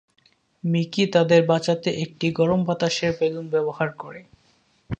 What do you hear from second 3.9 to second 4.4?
করে।